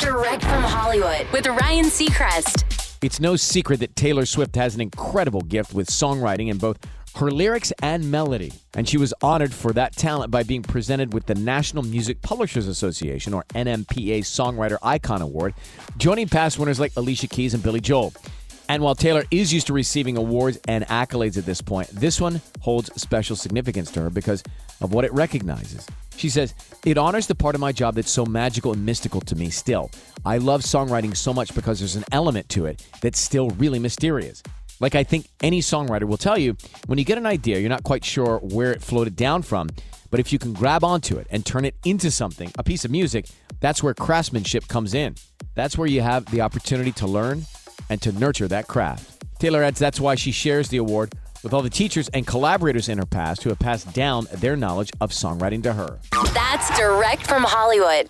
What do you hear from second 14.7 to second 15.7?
Icon Award,